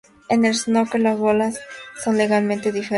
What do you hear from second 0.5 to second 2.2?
snooker, las bolas son